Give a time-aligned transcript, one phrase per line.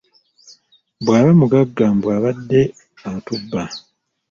[1.01, 2.61] Bwaba mugagga mbu abadde
[3.11, 3.63] atubba.